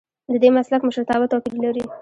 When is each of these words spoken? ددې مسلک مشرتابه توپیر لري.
ددې 0.31 0.49
مسلک 0.57 0.81
مشرتابه 0.85 1.25
توپیر 1.31 1.55
لري. 1.65 1.83